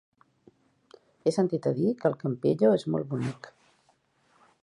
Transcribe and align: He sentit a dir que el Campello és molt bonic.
He 1.27 1.33
sentit 1.35 1.67
a 1.71 1.75
dir 1.81 1.93
que 2.01 2.09
el 2.11 2.17
Campello 2.25 2.73
és 2.79 2.87
molt 2.95 3.11
bonic. 3.13 3.53